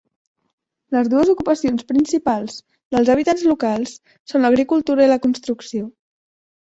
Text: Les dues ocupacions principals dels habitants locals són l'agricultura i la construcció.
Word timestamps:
Les 0.95 1.09
dues 1.11 1.29
ocupacions 1.33 1.83
principals 1.91 2.57
dels 2.95 3.13
habitants 3.15 3.45
locals 3.51 3.95
són 4.33 4.45
l'agricultura 4.47 5.07
i 5.09 5.13
la 5.13 5.23
construcció. 5.27 5.89